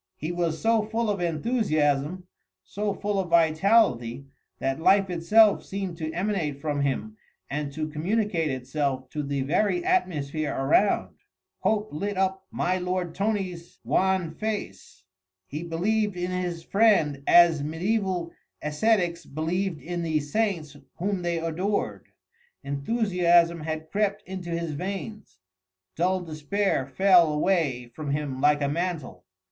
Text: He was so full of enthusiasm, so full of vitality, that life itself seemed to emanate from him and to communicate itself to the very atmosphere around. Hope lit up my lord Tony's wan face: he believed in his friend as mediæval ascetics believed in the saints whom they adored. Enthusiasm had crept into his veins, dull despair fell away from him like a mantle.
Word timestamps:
He 0.15 0.31
was 0.31 0.59
so 0.59 0.81
full 0.81 1.11
of 1.11 1.21
enthusiasm, 1.21 2.25
so 2.63 2.91
full 2.91 3.19
of 3.19 3.29
vitality, 3.29 4.25
that 4.57 4.79
life 4.79 5.11
itself 5.11 5.63
seemed 5.63 5.95
to 5.97 6.11
emanate 6.11 6.59
from 6.59 6.81
him 6.81 7.17
and 7.51 7.71
to 7.73 7.87
communicate 7.87 8.49
itself 8.49 9.11
to 9.11 9.21
the 9.21 9.41
very 9.43 9.85
atmosphere 9.85 10.55
around. 10.55 11.17
Hope 11.59 11.93
lit 11.93 12.17
up 12.17 12.47
my 12.49 12.79
lord 12.79 13.13
Tony's 13.13 13.77
wan 13.83 14.33
face: 14.33 15.05
he 15.45 15.61
believed 15.61 16.17
in 16.17 16.31
his 16.31 16.63
friend 16.63 17.21
as 17.27 17.61
mediæval 17.61 18.31
ascetics 18.63 19.27
believed 19.27 19.79
in 19.83 20.01
the 20.01 20.19
saints 20.19 20.75
whom 20.95 21.21
they 21.21 21.37
adored. 21.37 22.07
Enthusiasm 22.63 23.59
had 23.59 23.91
crept 23.91 24.23
into 24.27 24.49
his 24.49 24.71
veins, 24.71 25.37
dull 25.95 26.21
despair 26.21 26.87
fell 26.87 27.31
away 27.31 27.91
from 27.93 28.09
him 28.09 28.41
like 28.41 28.63
a 28.63 28.67
mantle. 28.67 29.25